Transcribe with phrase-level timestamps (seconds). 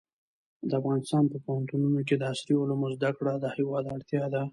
[0.69, 4.41] د افغانستان په پوهنتونونو کې د عصري علومو زده کړه د هېواد اړتیا ده.